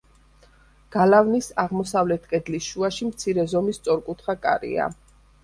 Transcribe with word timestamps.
გალავნის 0.95 1.49
აღმოსავლეთ 1.63 2.25
კედლის 2.31 2.71
შუაში 2.73 3.11
მცირე 3.11 3.47
ზომის 3.53 3.83
სწორკუთხა 3.83 4.39
კარია. 4.49 4.91